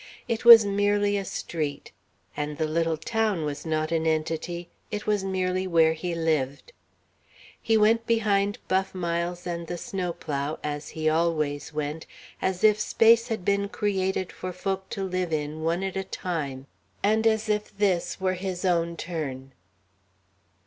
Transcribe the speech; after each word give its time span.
It 0.27 0.43
was 0.45 0.65
merely 0.65 1.15
a 1.15 1.23
street. 1.23 1.91
And 2.35 2.57
the 2.57 2.65
little 2.65 2.97
town 2.97 3.45
was 3.45 3.67
not 3.67 3.91
an 3.91 4.07
entity. 4.07 4.67
It 4.89 5.05
was 5.05 5.23
merely 5.23 5.67
where 5.67 5.93
he 5.93 6.15
lived. 6.15 6.73
He 7.61 7.77
went 7.77 8.07
behind 8.07 8.57
Buff 8.67 8.95
Miles 8.95 9.45
and 9.45 9.67
the 9.67 9.77
snowplow 9.77 10.57
as 10.63 10.89
he 10.97 11.07
always 11.07 11.71
went 11.71 12.07
as 12.41 12.63
if 12.63 12.79
space 12.79 13.27
had 13.27 13.45
been 13.45 13.69
created 13.69 14.31
for 14.31 14.51
folk 14.51 14.89
to 14.89 15.03
live 15.03 15.31
in 15.31 15.61
one 15.61 15.83
at 15.83 15.95
a 15.95 16.03
time, 16.03 16.65
and 17.03 17.27
as 17.27 17.47
if 17.47 17.77
this 17.77 18.19
were 18.19 18.33
his 18.33 18.65
own 18.65 18.97
turn. 18.97 19.53